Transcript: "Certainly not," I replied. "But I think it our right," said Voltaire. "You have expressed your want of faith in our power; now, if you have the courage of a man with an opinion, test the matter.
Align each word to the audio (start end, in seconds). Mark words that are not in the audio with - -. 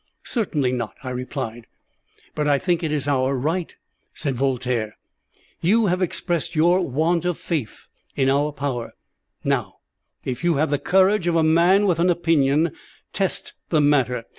"Certainly 0.23 0.71
not," 0.71 0.95
I 1.03 1.11
replied. 1.11 1.67
"But 2.33 2.47
I 2.47 2.57
think 2.57 2.81
it 2.81 3.07
our 3.07 3.37
right," 3.37 3.75
said 4.15 4.33
Voltaire. 4.33 4.97
"You 5.61 5.85
have 5.89 6.01
expressed 6.01 6.55
your 6.55 6.79
want 6.81 7.23
of 7.23 7.37
faith 7.37 7.87
in 8.15 8.27
our 8.27 8.51
power; 8.51 8.93
now, 9.43 9.75
if 10.25 10.43
you 10.43 10.55
have 10.55 10.71
the 10.71 10.79
courage 10.79 11.27
of 11.27 11.35
a 11.35 11.43
man 11.43 11.85
with 11.85 11.99
an 11.99 12.09
opinion, 12.09 12.71
test 13.13 13.53
the 13.69 13.79
matter. 13.79 14.23